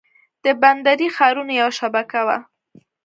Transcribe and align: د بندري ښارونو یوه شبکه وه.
د 0.43 0.45
بندري 0.61 1.07
ښارونو 1.15 1.51
یوه 1.61 1.73
شبکه 1.79 2.19
وه. 2.27 2.37